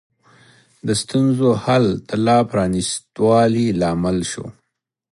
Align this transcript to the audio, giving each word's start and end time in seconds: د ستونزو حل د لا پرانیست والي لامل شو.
د 0.87 0.89
ستونزو 1.01 1.49
حل 1.63 1.85
د 2.09 2.11
لا 2.25 2.37
پرانیست 2.49 3.03
والي 3.27 3.67
لامل 3.81 4.17
شو. 4.31 4.45